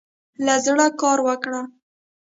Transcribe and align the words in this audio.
له 0.45 0.55
زړۀ 0.65 0.87
کار 1.01 1.19
وکړه. 1.27 1.61